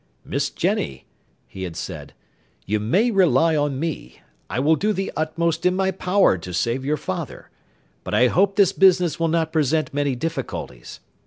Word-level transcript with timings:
"Miss 0.25 0.49
Jenny," 0.49 1.05
he 1.45 1.61
had 1.61 1.75
said, 1.75 2.13
"you 2.65 2.79
may 2.79 3.11
rely 3.11 3.55
on 3.55 3.79
me; 3.79 4.19
I 4.49 4.59
will 4.59 4.75
do 4.75 4.93
the 4.93 5.11
utmost 5.15 5.63
in 5.63 5.75
my 5.75 5.91
power 5.91 6.39
to 6.39 6.53
save 6.55 6.83
your 6.83 6.97
father, 6.97 7.51
but 8.03 8.15
I 8.15 8.25
hope 8.25 8.55
this 8.55 8.73
business 8.73 9.19
will 9.19 9.27
not 9.27 9.53
present 9.53 9.93
many 9.93 10.15
difficulties. 10.15 11.01